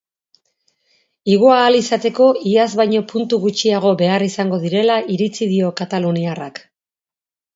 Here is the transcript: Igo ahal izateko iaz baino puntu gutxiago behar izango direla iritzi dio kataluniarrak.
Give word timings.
Igo 1.33 1.49
ahal 1.55 1.75
izateko 1.79 2.29
iaz 2.53 2.67
baino 2.79 3.03
puntu 3.11 3.39
gutxiago 3.45 3.93
behar 4.01 4.25
izango 4.29 4.61
direla 4.65 4.97
iritzi 5.17 5.51
dio 5.55 5.71
kataluniarrak. 5.83 6.61